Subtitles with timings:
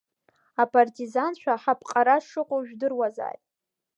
[0.61, 3.43] Апартизанцәа ҳаԥҟара шыҟоу жәдыруазааит…